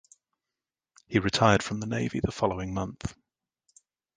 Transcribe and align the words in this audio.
He 1.05 1.19
retired 1.19 1.61
from 1.61 1.79
the 1.79 1.85
navy 1.85 2.19
the 2.21 2.31
following 2.31 2.73
month. 2.73 3.15